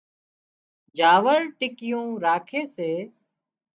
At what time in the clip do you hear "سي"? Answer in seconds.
2.75-2.91